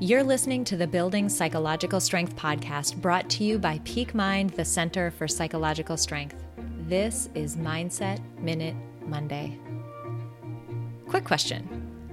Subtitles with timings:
[0.00, 4.64] You're listening to the Building Psychological Strength podcast brought to you by Peak Mind, the
[4.64, 6.36] Center for Psychological Strength.
[6.86, 8.76] This is Mindset Minute
[9.06, 9.58] Monday.
[11.08, 11.64] Quick question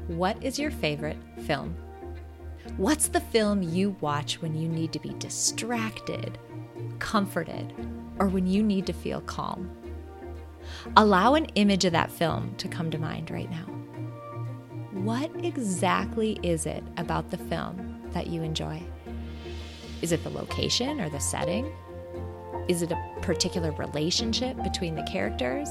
[0.08, 1.76] What is your favorite film?
[2.78, 6.40] What's the film you watch when you need to be distracted,
[6.98, 7.72] comforted,
[8.18, 9.70] or when you need to feel calm?
[10.98, 13.68] Allow an image of that film to come to mind right now
[15.04, 18.82] what exactly is it about the film that you enjoy?
[20.02, 21.70] Is it the location or the setting?
[22.70, 25.68] Is it a particular relationship between the characters?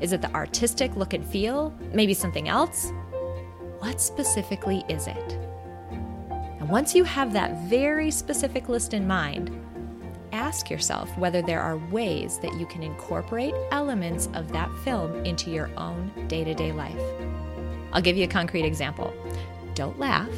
[0.00, 1.74] Is it the artistic look and feel?
[1.92, 2.92] Maybe something else?
[3.80, 5.32] What specifically is it?
[6.60, 9.50] And once you have that very specific list in mind,
[10.30, 15.50] ask yourself whether there are ways that you can incorporate elements of that film into
[15.50, 16.94] your own day to day life.
[17.96, 19.14] I'll give you a concrete example.
[19.74, 20.28] Don't laugh.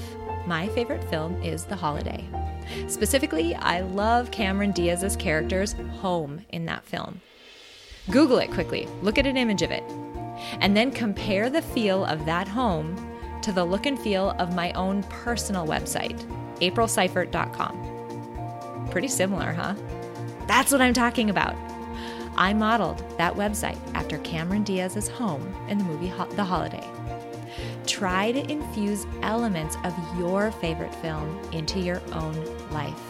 [0.46, 2.24] My favorite film is The Holiday.
[2.86, 7.20] Specifically, I love Cameron Diaz's character's home in that film.
[8.12, 9.82] Google it quickly, look at an image of it,
[10.60, 12.94] and then compare the feel of that home
[13.42, 16.24] to the look and feel of my own personal website,
[16.60, 18.88] aprilseifert.com.
[18.92, 19.74] Pretty similar, huh?
[20.46, 21.56] That's what I'm talking about.
[22.36, 26.88] I modeled that website after Cameron Diaz's home in the movie The Holiday
[27.98, 32.34] try to infuse elements of your favorite film into your own
[32.70, 33.02] life.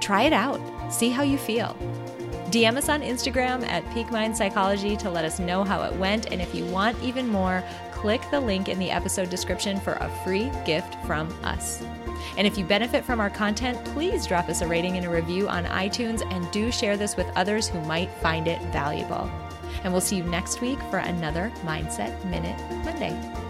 [0.00, 1.76] Try it out, see how you feel.
[2.50, 6.32] DM us on Instagram at Peak Mind Psychology to let us know how it went.
[6.32, 7.62] And if you want even more,
[7.92, 11.82] click the link in the episode description for a free gift from us.
[12.38, 15.48] And if you benefit from our content, please drop us a rating and a review
[15.48, 19.30] on iTunes and do share this with others who might find it valuable.
[19.84, 23.49] And we'll see you next week for another Mindset Minute Monday.